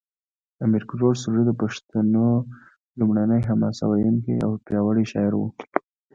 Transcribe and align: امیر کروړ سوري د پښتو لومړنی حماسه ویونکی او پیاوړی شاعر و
امیر 0.65 0.83
کروړ 0.89 1.13
سوري 1.23 1.43
د 1.45 1.51
پښتو 1.59 1.97
لومړنی 2.99 3.41
حماسه 3.49 3.83
ویونکی 3.87 4.35
او 4.45 4.51
پیاوړی 4.65 5.05
شاعر 5.11 5.33
و 5.37 5.41